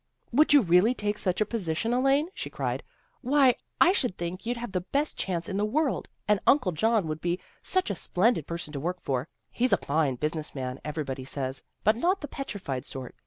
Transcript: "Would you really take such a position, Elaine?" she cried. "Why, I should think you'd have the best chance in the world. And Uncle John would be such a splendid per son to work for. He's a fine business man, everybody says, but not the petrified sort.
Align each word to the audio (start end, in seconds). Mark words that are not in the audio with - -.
"Would 0.31 0.51
you 0.51 0.63
really 0.63 0.95
take 0.95 1.19
such 1.19 1.41
a 1.41 1.45
position, 1.45 1.93
Elaine?" 1.93 2.29
she 2.33 2.49
cried. 2.49 2.81
"Why, 3.21 3.53
I 3.79 3.91
should 3.91 4.17
think 4.17 4.47
you'd 4.47 4.57
have 4.57 4.71
the 4.71 4.81
best 4.81 5.15
chance 5.15 5.47
in 5.47 5.57
the 5.57 5.63
world. 5.63 6.09
And 6.27 6.39
Uncle 6.47 6.71
John 6.71 7.07
would 7.07 7.21
be 7.21 7.39
such 7.61 7.91
a 7.91 7.95
splendid 7.95 8.47
per 8.47 8.57
son 8.57 8.71
to 8.73 8.79
work 8.79 8.99
for. 8.99 9.27
He's 9.51 9.73
a 9.73 9.77
fine 9.77 10.15
business 10.15 10.55
man, 10.55 10.79
everybody 10.83 11.23
says, 11.23 11.61
but 11.83 11.95
not 11.95 12.21
the 12.21 12.27
petrified 12.27 12.87
sort. 12.87 13.13